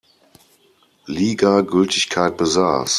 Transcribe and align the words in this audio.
Liga 1.05 1.61
Gültigkeit 1.61 2.35
besaß. 2.35 2.89